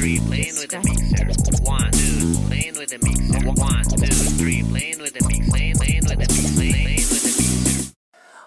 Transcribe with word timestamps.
three, 0.00 0.18
playing 0.18 0.56
with 0.56 0.70
the 0.70 0.80
mixer. 0.80 1.26
One, 1.62 1.90
two, 1.92 2.48
playing 2.48 2.76
with 2.78 2.88
the 2.88 2.98
mixer. 3.04 3.52
One, 3.52 3.84
two, 3.84 4.30
three, 4.40 4.62
playing 4.62 5.00
with 5.00 5.12
the 5.12 5.22
mixer. 5.28 5.50
Playing, 5.50 5.76
playing 5.76 6.00
with 6.00 6.10
the 6.10 6.16
mixer. 6.16 6.54
Playing, 6.56 6.72
playing 6.72 7.08
with 7.12 7.22
the 7.22 7.32
mixer. 7.36 7.94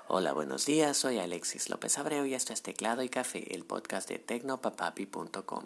Hola, 0.08 0.34
buenos 0.34 0.66
días, 0.66 0.98
soy 0.98 1.20
Alexis 1.20 1.70
López 1.70 1.98
Abreu 2.00 2.26
y 2.26 2.34
esto 2.34 2.54
es 2.54 2.62
Teclado 2.64 3.04
y 3.04 3.10
Café, 3.10 3.54
el 3.54 3.66
podcast 3.66 4.10
de 4.10 4.18
tecnopapapi.com. 4.18 5.64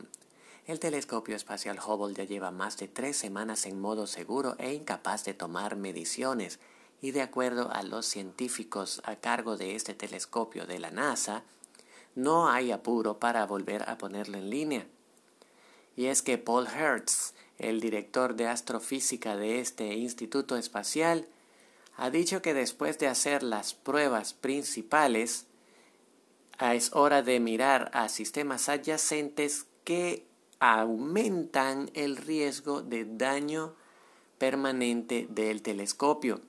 El 0.66 0.80
telescopio 0.80 1.38
espacial 1.38 1.80
Hubble 1.80 2.14
ya 2.14 2.26
lleva 2.26 2.52
más 2.52 2.78
de 2.78 2.90
tres 2.90 3.16
semanas 3.16 3.66
en 3.66 3.80
modo 3.80 4.08
seguro 4.08 4.56
e 4.60 4.74
incapaz 4.74 5.24
de 5.24 5.34
tomar 5.34 5.78
mediciones, 5.78 6.60
y 7.02 7.12
de 7.12 7.22
acuerdo 7.22 7.72
a 7.72 7.84
los 7.84 8.06
científicos 8.06 9.02
a 9.06 9.16
cargo 9.16 9.56
de 9.56 9.76
este 9.76 9.94
telescopio 9.94 10.66
de 10.66 10.80
la 10.80 10.92
NASA, 10.92 11.44
no 12.16 12.50
hay 12.50 12.72
apuro 12.72 13.20
para 13.20 13.46
volver 13.46 13.88
a 13.90 13.98
ponerlo 13.98 14.38
en 14.38 14.50
línea. 14.50 14.88
Y 15.98 16.06
es 16.06 16.22
que 16.22 16.38
Paul 16.38 16.68
Hertz, 16.68 17.34
el 17.58 17.82
director 17.82 18.36
de 18.36 18.48
astrofísica 18.48 19.36
de 19.36 19.60
este 19.60 19.96
instituto 19.96 20.56
espacial, 20.56 21.28
ha 21.98 22.12
dicho 22.12 22.42
que 22.44 22.54
después 22.54 23.00
de 23.00 23.08
hacer 23.08 23.42
las 23.42 23.74
pruebas 23.74 24.34
principales, 24.34 25.48
es 26.60 26.94
hora 26.94 27.24
de 27.24 27.40
mirar 27.40 27.90
a 27.94 28.10
sistemas 28.10 28.70
adyacentes 28.70 29.66
que 29.84 30.24
aumentan 30.60 31.90
el 31.96 32.16
riesgo 32.18 32.82
de 32.84 33.06
daño 33.06 33.74
permanente 34.38 35.28
del 35.32 35.64
telescopio. 35.64 36.42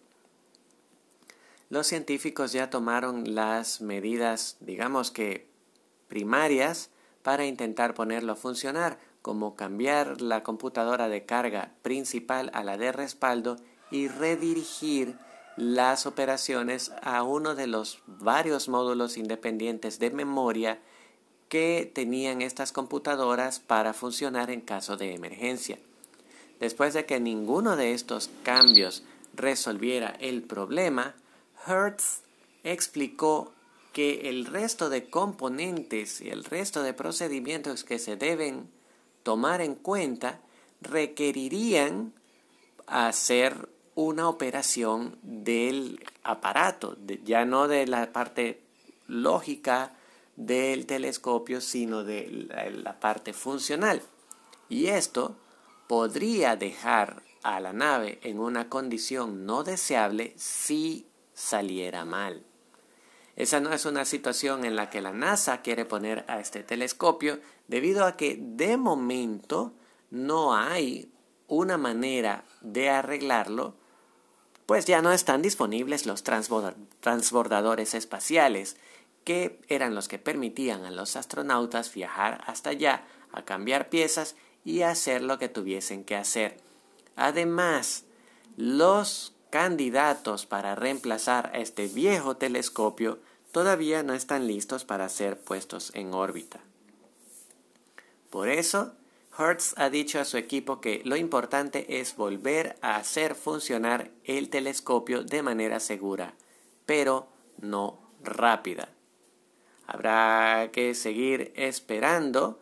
Los 1.70 1.86
científicos 1.86 2.52
ya 2.52 2.68
tomaron 2.68 3.34
las 3.34 3.80
medidas, 3.80 4.56
digamos 4.60 5.10
que 5.10 5.46
primarias, 6.08 6.90
para 7.22 7.46
intentar 7.46 7.94
ponerlo 7.94 8.32
a 8.32 8.36
funcionar, 8.36 8.98
como 9.22 9.56
cambiar 9.56 10.20
la 10.20 10.42
computadora 10.42 11.08
de 11.08 11.24
carga 11.24 11.72
principal 11.82 12.50
a 12.54 12.62
la 12.64 12.76
de 12.76 12.92
respaldo 12.92 13.56
y 13.90 14.08
redirigir 14.08 15.16
las 15.56 16.06
operaciones 16.06 16.92
a 17.02 17.22
uno 17.22 17.54
de 17.54 17.66
los 17.66 18.00
varios 18.06 18.68
módulos 18.68 19.16
independientes 19.16 19.98
de 19.98 20.10
memoria 20.10 20.78
que 21.48 21.90
tenían 21.92 22.42
estas 22.42 22.72
computadoras 22.72 23.58
para 23.58 23.92
funcionar 23.92 24.50
en 24.50 24.60
caso 24.60 24.96
de 24.96 25.14
emergencia. 25.14 25.78
Después 26.60 26.94
de 26.94 27.06
que 27.06 27.20
ninguno 27.20 27.76
de 27.76 27.92
estos 27.92 28.30
cambios 28.42 29.02
resolviera 29.34 30.14
el 30.20 30.42
problema, 30.42 31.14
Hertz 31.66 32.22
explicó 32.64 33.52
que 33.92 34.28
el 34.28 34.46
resto 34.46 34.90
de 34.90 35.08
componentes 35.08 36.20
y 36.20 36.28
el 36.28 36.44
resto 36.44 36.82
de 36.82 36.94
procedimientos 36.94 37.84
que 37.84 37.98
se 37.98 38.16
deben 38.16 38.70
tomar 39.28 39.60
en 39.60 39.74
cuenta 39.74 40.40
requerirían 40.80 42.14
hacer 42.86 43.68
una 43.94 44.26
operación 44.26 45.18
del 45.20 46.02
aparato, 46.22 46.96
ya 47.24 47.44
no 47.44 47.68
de 47.68 47.86
la 47.86 48.10
parte 48.10 48.62
lógica 49.06 49.92
del 50.36 50.86
telescopio, 50.86 51.60
sino 51.60 52.04
de 52.04 52.48
la, 52.82 53.00
parte 53.00 53.34
funcional. 53.34 54.00
Y 54.70 54.86
esto 54.86 55.36
podría 55.88 56.56
dejar 56.56 57.22
a 57.42 57.60
la 57.60 57.74
nave 57.74 58.20
en 58.22 58.38
una 58.38 58.70
condición 58.70 59.44
no 59.44 59.62
deseable 59.62 60.32
si 60.38 61.06
saliera 61.34 62.06
mal. 62.06 62.46
Esa 63.38 63.60
no 63.60 63.72
es 63.72 63.86
una 63.86 64.04
situación 64.04 64.64
en 64.64 64.74
la 64.74 64.90
que 64.90 65.00
la 65.00 65.12
NASA 65.12 65.62
quiere 65.62 65.84
poner 65.84 66.24
a 66.26 66.40
este 66.40 66.62
telescopio 66.64 67.38
debido 67.68 68.04
a 68.04 68.16
que 68.16 68.36
de 68.38 68.76
momento 68.76 69.72
no 70.10 70.54
hay 70.54 71.10
una 71.46 71.78
manera 71.78 72.44
de 72.60 72.90
arreglarlo 72.90 73.76
pues 74.68 74.84
ya 74.84 75.00
no 75.00 75.12
están 75.12 75.40
disponibles 75.40 76.04
los 76.04 76.22
transbordadores 76.22 77.94
espaciales, 77.94 78.76
que 79.24 79.62
eran 79.68 79.94
los 79.94 80.08
que 80.08 80.18
permitían 80.18 80.84
a 80.84 80.90
los 80.90 81.16
astronautas 81.16 81.90
viajar 81.94 82.42
hasta 82.46 82.68
allá 82.68 83.06
a 83.32 83.46
cambiar 83.46 83.88
piezas 83.88 84.36
y 84.66 84.82
hacer 84.82 85.22
lo 85.22 85.38
que 85.38 85.48
tuviesen 85.48 86.04
que 86.04 86.16
hacer. 86.16 86.58
Además, 87.16 88.04
los 88.58 89.32
candidatos 89.48 90.44
para 90.44 90.74
reemplazar 90.74 91.50
a 91.54 91.60
este 91.60 91.86
viejo 91.86 92.36
telescopio 92.36 93.20
todavía 93.58 94.04
no 94.04 94.14
están 94.14 94.46
listos 94.46 94.84
para 94.84 95.08
ser 95.08 95.36
puestos 95.36 95.90
en 95.96 96.14
órbita. 96.14 96.60
Por 98.30 98.48
eso, 98.48 98.92
Hertz 99.36 99.74
ha 99.78 99.90
dicho 99.90 100.20
a 100.20 100.24
su 100.24 100.36
equipo 100.36 100.80
que 100.80 101.02
lo 101.04 101.16
importante 101.16 101.98
es 101.98 102.14
volver 102.14 102.76
a 102.82 102.94
hacer 102.94 103.34
funcionar 103.34 104.12
el 104.22 104.48
telescopio 104.48 105.24
de 105.24 105.42
manera 105.42 105.80
segura, 105.80 106.34
pero 106.86 107.26
no 107.60 107.98
rápida. 108.22 108.90
Habrá 109.88 110.70
que 110.70 110.94
seguir 110.94 111.52
esperando 111.56 112.60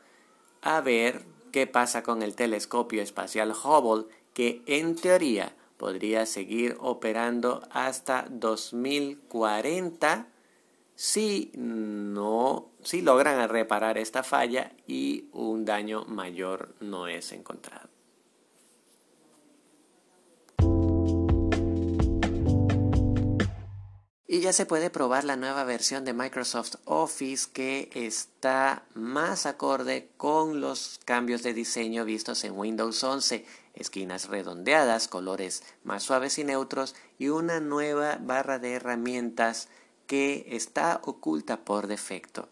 a 0.62 0.80
ver 0.80 1.26
qué 1.52 1.66
pasa 1.66 2.02
con 2.02 2.22
el 2.22 2.34
telescopio 2.34 3.02
espacial 3.02 3.52
Hubble, 3.52 4.06
que 4.32 4.62
en 4.64 4.96
teoría 4.96 5.54
podría 5.76 6.24
seguir 6.24 6.78
operando 6.80 7.68
hasta 7.70 8.24
2040 8.30 10.28
si 10.96 11.52
no 11.54 12.72
si 12.82 13.02
logran 13.02 13.48
reparar 13.48 13.98
esta 13.98 14.22
falla 14.22 14.72
y 14.86 15.28
un 15.32 15.64
daño 15.64 16.04
mayor 16.06 16.74
no 16.80 17.06
es 17.06 17.32
encontrado. 17.32 17.88
Y 24.28 24.40
ya 24.40 24.52
se 24.52 24.66
puede 24.66 24.90
probar 24.90 25.24
la 25.24 25.36
nueva 25.36 25.64
versión 25.64 26.04
de 26.04 26.12
Microsoft 26.12 26.76
Office 26.84 27.48
que 27.52 27.90
está 27.94 28.84
más 28.94 29.46
acorde 29.46 30.10
con 30.16 30.60
los 30.60 31.00
cambios 31.04 31.42
de 31.42 31.54
diseño 31.54 32.04
vistos 32.04 32.44
en 32.44 32.58
Windows 32.58 33.02
11, 33.02 33.46
esquinas 33.74 34.28
redondeadas, 34.28 35.08
colores 35.08 35.62
más 35.84 36.02
suaves 36.02 36.38
y 36.38 36.44
neutros 36.44 36.94
y 37.18 37.28
una 37.28 37.60
nueva 37.60 38.18
barra 38.20 38.58
de 38.58 38.74
herramientas 38.74 39.68
que 40.06 40.46
está 40.50 41.00
oculta 41.04 41.58
por 41.58 41.86
defecto. 41.86 42.48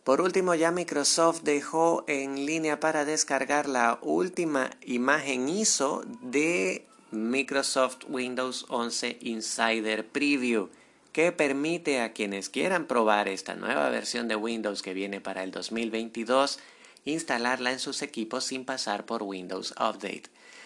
Por 0.04 0.20
último, 0.20 0.54
ya 0.54 0.70
Microsoft 0.70 1.42
dejó 1.44 2.04
en 2.06 2.44
línea 2.44 2.78
para 2.78 3.06
descargar 3.06 3.68
la 3.68 3.98
última 4.02 4.70
imagen 4.82 5.48
ISO 5.48 6.02
de 6.20 6.86
Microsoft 7.10 8.04
Windows 8.08 8.66
11 8.68 9.18
Insider 9.22 10.06
Preview 10.06 10.68
que 11.14 11.30
permite 11.30 12.00
a 12.00 12.12
quienes 12.12 12.50
quieran 12.50 12.87
probar 12.87 13.28
esta 13.28 13.55
nueva 13.55 13.88
versión 13.88 14.26
de 14.26 14.34
Windows 14.34 14.82
que 14.82 14.94
viene 14.94 15.20
para 15.20 15.44
el 15.44 15.52
2022 15.52 16.58
instalarla 17.05 17.70
en 17.70 17.78
sus 17.78 18.02
equipos 18.02 18.43
sin 18.43 18.64
pasar 18.64 19.06
por 19.06 19.22
Windows 19.22 19.72
Update. 19.78 20.25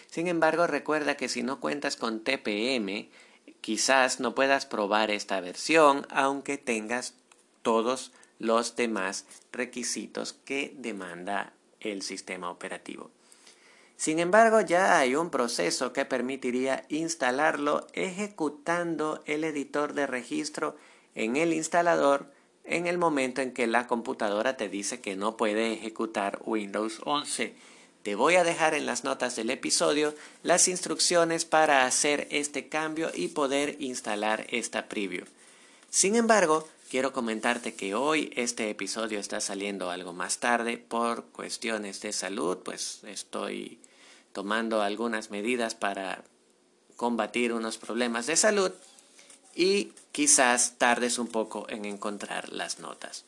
Sin 0.09 0.27
embargo, 0.27 0.65
recuerda 0.65 1.15
que 1.17 1.29
si 1.29 1.43
no 1.43 1.59
cuentas 1.59 1.97
con 1.97 2.21
TPM, 2.21 3.09
quizás 3.61 4.19
no 4.19 4.33
puedas 4.33 4.65
probar 4.65 5.11
esta 5.11 5.39
versión 5.39 6.07
aunque 6.09 6.57
tengas 6.57 7.13
todos 7.61 8.11
los 8.39 8.75
demás 8.75 9.27
requisitos 9.51 10.33
que 10.33 10.73
demanda 10.75 11.53
el 11.79 12.01
sistema 12.01 12.49
operativo. 12.49 13.11
Sin 13.99 14.19
embargo, 14.19 14.61
ya 14.61 14.97
hay 14.97 15.15
un 15.15 15.29
proceso 15.29 15.91
que 15.91 16.05
permitiría 16.05 16.85
instalarlo 16.87 17.85
ejecutando 17.91 19.21
el 19.25 19.43
editor 19.43 19.93
de 19.93 20.07
registro 20.07 20.77
en 21.15 21.35
el 21.35 21.51
instalador 21.51 22.31
en 22.63 22.87
el 22.87 22.97
momento 22.97 23.41
en 23.41 23.51
que 23.51 23.67
la 23.67 23.87
computadora 23.87 24.55
te 24.55 24.69
dice 24.69 25.01
que 25.01 25.17
no 25.17 25.35
puede 25.35 25.73
ejecutar 25.73 26.39
Windows 26.45 27.01
11. 27.03 27.53
Te 28.01 28.15
voy 28.15 28.35
a 28.35 28.45
dejar 28.45 28.73
en 28.73 28.85
las 28.85 29.03
notas 29.03 29.35
del 29.35 29.49
episodio 29.49 30.15
las 30.43 30.69
instrucciones 30.69 31.43
para 31.43 31.85
hacer 31.85 32.25
este 32.31 32.69
cambio 32.69 33.11
y 33.13 33.27
poder 33.27 33.75
instalar 33.79 34.47
esta 34.49 34.87
preview. 34.87 35.25
Sin 35.89 36.15
embargo, 36.15 36.65
quiero 36.89 37.11
comentarte 37.11 37.73
que 37.73 37.95
hoy 37.95 38.31
este 38.37 38.69
episodio 38.69 39.19
está 39.19 39.41
saliendo 39.41 39.91
algo 39.91 40.13
más 40.13 40.37
tarde 40.37 40.77
por 40.77 41.25
cuestiones 41.25 41.99
de 41.99 42.13
salud, 42.13 42.59
pues 42.63 43.01
estoy 43.03 43.77
tomando 44.33 44.81
algunas 44.81 45.31
medidas 45.31 45.75
para 45.75 46.23
combatir 46.95 47.53
unos 47.53 47.77
problemas 47.77 48.27
de 48.27 48.35
salud 48.35 48.71
y 49.55 49.93
quizás 50.11 50.77
tardes 50.77 51.17
un 51.17 51.27
poco 51.27 51.65
en 51.69 51.85
encontrar 51.85 52.49
las 52.51 52.79
notas. 52.79 53.25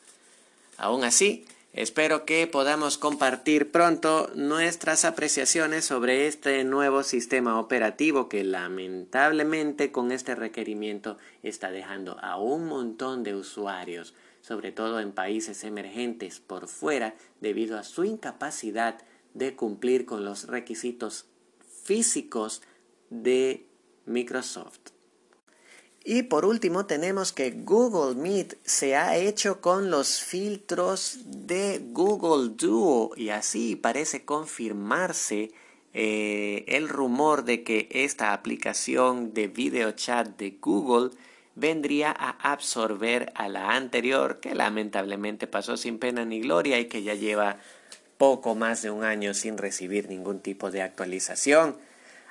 Aún 0.76 1.04
así, 1.04 1.46
espero 1.72 2.24
que 2.24 2.46
podamos 2.46 2.98
compartir 2.98 3.70
pronto 3.70 4.30
nuestras 4.34 5.04
apreciaciones 5.04 5.84
sobre 5.84 6.26
este 6.26 6.64
nuevo 6.64 7.02
sistema 7.02 7.58
operativo 7.58 8.28
que 8.28 8.44
lamentablemente 8.44 9.92
con 9.92 10.12
este 10.12 10.34
requerimiento 10.34 11.16
está 11.42 11.70
dejando 11.70 12.18
a 12.20 12.36
un 12.36 12.66
montón 12.66 13.22
de 13.22 13.34
usuarios, 13.34 14.14
sobre 14.42 14.72
todo 14.72 15.00
en 15.00 15.12
países 15.12 15.64
emergentes, 15.64 16.40
por 16.40 16.68
fuera 16.68 17.14
debido 17.40 17.78
a 17.78 17.84
su 17.84 18.04
incapacidad 18.04 18.98
de 19.34 19.54
cumplir 19.56 20.06
con 20.06 20.24
los 20.24 20.46
requisitos 20.46 21.26
físicos 21.84 22.62
de 23.10 23.66
Microsoft. 24.06 24.92
Y 26.04 26.24
por 26.24 26.44
último 26.44 26.86
tenemos 26.86 27.32
que 27.32 27.52
Google 27.52 28.20
Meet 28.20 28.56
se 28.64 28.96
ha 28.96 29.16
hecho 29.16 29.60
con 29.60 29.90
los 29.90 30.20
filtros 30.20 31.18
de 31.26 31.80
Google 31.92 32.54
Duo 32.56 33.12
y 33.16 33.28
así 33.28 33.76
parece 33.76 34.24
confirmarse 34.24 35.52
eh, 35.94 36.64
el 36.66 36.88
rumor 36.88 37.44
de 37.44 37.62
que 37.62 37.88
esta 37.90 38.32
aplicación 38.32 39.32
de 39.32 39.46
video 39.46 39.92
chat 39.92 40.36
de 40.38 40.58
Google 40.60 41.10
vendría 41.54 42.10
a 42.10 42.30
absorber 42.52 43.30
a 43.36 43.48
la 43.48 43.76
anterior 43.76 44.40
que 44.40 44.54
lamentablemente 44.54 45.46
pasó 45.46 45.76
sin 45.76 45.98
pena 45.98 46.24
ni 46.24 46.40
gloria 46.40 46.80
y 46.80 46.86
que 46.86 47.02
ya 47.02 47.14
lleva 47.14 47.58
poco 48.22 48.54
más 48.54 48.82
de 48.82 48.90
un 48.92 49.02
año 49.02 49.34
sin 49.34 49.58
recibir 49.58 50.08
ningún 50.08 50.38
tipo 50.38 50.70
de 50.70 50.80
actualización. 50.80 51.74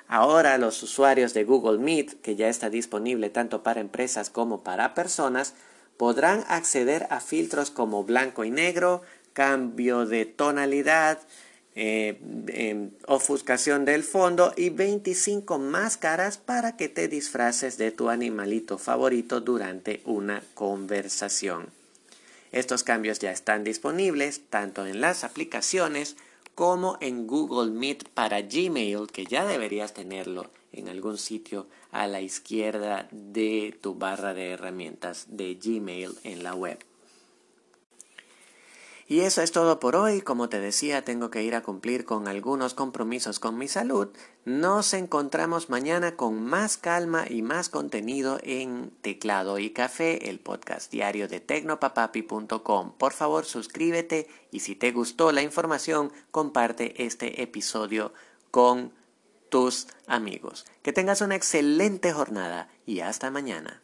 Ahora 0.08 0.56
los 0.56 0.82
usuarios 0.82 1.34
de 1.34 1.44
Google 1.44 1.80
Meet, 1.80 2.22
que 2.22 2.34
ya 2.34 2.48
está 2.48 2.70
disponible 2.70 3.28
tanto 3.28 3.62
para 3.62 3.82
empresas 3.82 4.30
como 4.30 4.64
para 4.64 4.94
personas, 4.94 5.52
podrán 5.98 6.46
acceder 6.48 7.06
a 7.10 7.20
filtros 7.20 7.68
como 7.70 8.04
blanco 8.04 8.42
y 8.44 8.50
negro, 8.50 9.02
cambio 9.34 10.06
de 10.06 10.24
tonalidad, 10.24 11.18
eh, 11.74 12.18
em, 12.46 12.92
ofuscación 13.06 13.84
del 13.84 14.02
fondo 14.02 14.54
y 14.56 14.70
25 14.70 15.58
máscaras 15.58 16.38
para 16.38 16.74
que 16.78 16.88
te 16.88 17.06
disfraces 17.06 17.76
de 17.76 17.90
tu 17.90 18.08
animalito 18.08 18.78
favorito 18.78 19.42
durante 19.42 20.00
una 20.06 20.42
conversación. 20.54 21.81
Estos 22.52 22.84
cambios 22.84 23.18
ya 23.18 23.32
están 23.32 23.64
disponibles 23.64 24.42
tanto 24.50 24.86
en 24.86 25.00
las 25.00 25.24
aplicaciones 25.24 26.16
como 26.54 26.98
en 27.00 27.26
Google 27.26 27.72
Meet 27.72 28.10
para 28.10 28.42
Gmail, 28.42 29.06
que 29.10 29.24
ya 29.24 29.46
deberías 29.46 29.94
tenerlo 29.94 30.50
en 30.70 30.88
algún 30.88 31.16
sitio 31.16 31.66
a 31.90 32.06
la 32.06 32.20
izquierda 32.20 33.08
de 33.10 33.76
tu 33.80 33.94
barra 33.94 34.34
de 34.34 34.50
herramientas 34.50 35.26
de 35.28 35.54
Gmail 35.54 36.12
en 36.24 36.42
la 36.42 36.54
web. 36.54 36.78
Y 39.12 39.20
eso 39.20 39.42
es 39.42 39.52
todo 39.52 39.78
por 39.78 39.94
hoy. 39.94 40.22
Como 40.22 40.48
te 40.48 40.58
decía, 40.58 41.04
tengo 41.04 41.30
que 41.30 41.42
ir 41.42 41.54
a 41.54 41.62
cumplir 41.62 42.06
con 42.06 42.28
algunos 42.28 42.72
compromisos 42.72 43.40
con 43.40 43.58
mi 43.58 43.68
salud. 43.68 44.08
Nos 44.46 44.94
encontramos 44.94 45.68
mañana 45.68 46.16
con 46.16 46.42
más 46.42 46.78
calma 46.78 47.26
y 47.28 47.42
más 47.42 47.68
contenido 47.68 48.38
en 48.42 48.90
Teclado 49.02 49.58
y 49.58 49.68
Café, 49.68 50.30
el 50.30 50.40
podcast 50.40 50.90
diario 50.90 51.28
de 51.28 51.40
tecnopapapi.com. 51.40 52.94
Por 52.96 53.12
favor, 53.12 53.44
suscríbete 53.44 54.28
y 54.50 54.60
si 54.60 54.76
te 54.76 54.92
gustó 54.92 55.30
la 55.30 55.42
información, 55.42 56.10
comparte 56.30 57.04
este 57.04 57.42
episodio 57.42 58.14
con 58.50 58.94
tus 59.50 59.88
amigos. 60.06 60.64
Que 60.80 60.94
tengas 60.94 61.20
una 61.20 61.36
excelente 61.36 62.14
jornada 62.14 62.70
y 62.86 63.00
hasta 63.00 63.30
mañana. 63.30 63.82